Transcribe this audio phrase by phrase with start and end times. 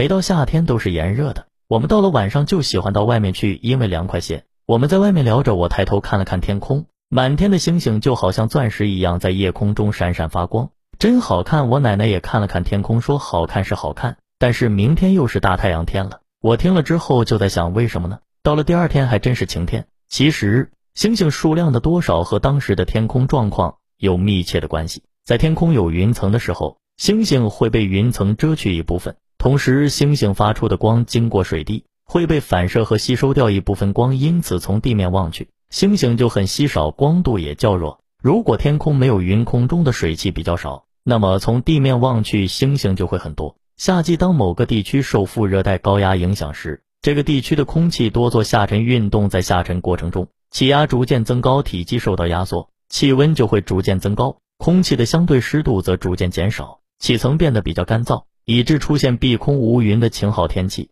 [0.00, 4.44] 每到夏天都是炎热的，我们到了晚上就喜欢到外面去，因为凉快些。
[4.64, 11.68] 我们在外面聊着，我抬头看了看天空，满天的星星就好像钻石一样在夜空中闪闪发光，真好看。
[11.68, 16.22] 我奶奶也看了看天空，说好看是好看，但是明天又是大太阳天了。
[16.40, 18.20] 我听了之后就在想，为什么呢？
[18.42, 19.86] 到了第二天还真是晴天。
[20.08, 25.02] 其实星星数量的多少和当时的天空状况有密切的关系。
[25.26, 38.00] 在天空有云层的时候，星星会被云层遮去一部分，同时星星发出的光经过水滴会被反射和吸收掉一部分光，因此从地面望去，星星就很稀少，光度也较弱。
[38.22, 43.56] 如果天空没有云，空中的水汽比较少，那么从地面望去，星星就会很多。
[43.78, 54.36] 夏季当某个地区受副热带高压影响时，这个地区的空气多做下沉运动，在下沉过程中，气压逐渐增高，体积受到压缩，气温就会逐渐增高。
[54.58, 60.89] 空气的相对湿度则逐渐减少，气层变得比较干燥，以致出现碧空无云的晴好天气。